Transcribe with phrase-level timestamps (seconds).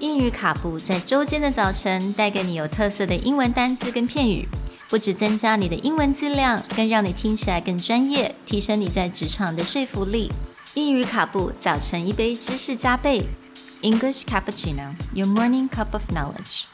[0.00, 4.46] 英语卡布在周间的早晨带给你有特色的英文单词跟片语，
[4.90, 10.30] 不只增加你的英文质量，更让你听起来更专业，提升你在职场的说服力。
[10.74, 13.24] 英语卡布早晨一杯知识加倍，
[13.80, 16.66] English cappuccino, your morning cup of knowledge.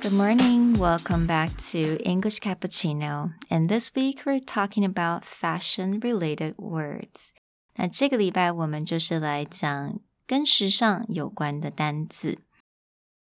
[0.00, 3.32] Good morning, welcome back to English Cappuccino.
[3.48, 7.30] And this week we're talking about fashion related words.
[7.76, 9.98] 那这个礼拜我们就是来讲
[10.28, 12.38] 跟时尚有关的单字。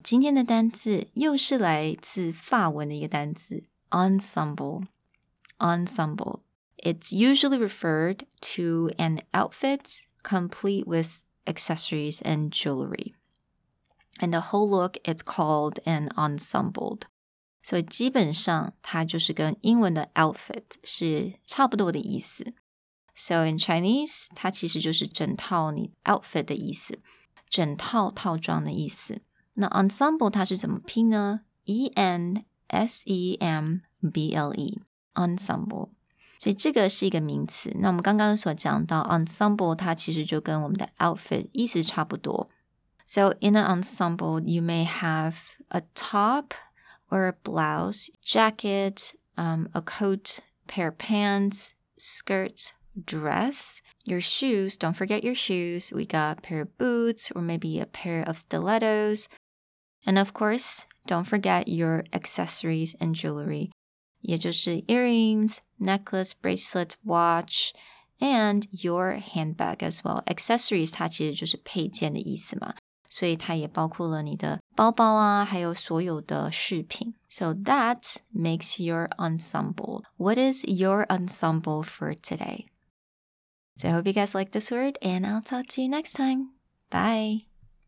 [0.02, 6.42] 今天的单字又是来自法文的一个单字 ensemble。ensemble.
[6.78, 8.24] It's usually referred
[8.54, 13.14] to an outfit complete with accessories and jewelry
[14.22, 17.00] and the whole look is called an ensemble.
[17.62, 22.54] 所以基本上它就是跟英文的 outfit 是差不多的意思。
[23.16, 27.00] So in Chinese，它其实就是整套你 outfit 的意思，
[27.48, 29.20] 整套套装的意思。
[29.54, 31.42] 那 ensemble 它是怎么拼呢？
[31.64, 33.80] E N S E M
[34.12, 35.90] B L E，ensemble。
[36.38, 37.70] 所以这个是一个名词。
[37.78, 42.48] 那我们刚刚所讲到 ensemble，它其实就跟我们的 outfit 意思差不多。
[43.04, 45.34] so in an ensemble, you may have
[45.68, 46.54] a top
[47.10, 54.76] or a blouse, jacket, um, a coat, pair of pants, skirt, dress, your shoes.
[54.76, 55.90] Don't forget your shoes.
[55.92, 59.28] We got a pair of boots or maybe a pair of stilettos.
[60.04, 63.70] And of course, don't forget your accessories and jewelry.
[64.20, 67.72] 也就是 earrings, necklace, bracelet, watch,
[68.20, 70.22] and your handbag as well.
[70.26, 72.74] Accessories 它其实就是配件的意思嘛。
[73.08, 77.14] 所以它也包括了你的包包啊，还有所有的饰品。
[77.28, 80.04] So that makes your ensemble.
[80.16, 82.66] What is your ensemble for today?
[83.77, 86.49] So I hope you guys like this word, and I'll talk to you next time.
[86.89, 87.45] Bye.